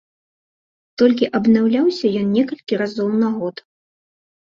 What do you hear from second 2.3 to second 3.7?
некалькі разоў на год.